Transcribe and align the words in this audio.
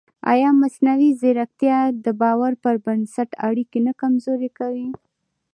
ایا 0.31 0.49
مصنوعي 0.61 1.09
ځیرکتیا 1.21 1.79
د 2.05 2.07
باور 2.21 2.53
پر 2.63 2.75
بنسټ 2.85 3.29
اړیکې 3.47 3.79
نه 3.87 3.93
کمزورې 4.01 4.49
کوي؟ 4.59 4.89